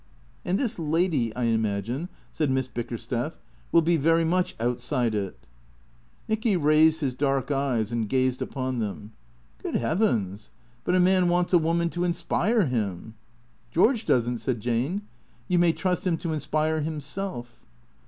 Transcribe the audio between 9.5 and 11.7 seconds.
Good heavens! But a man wants a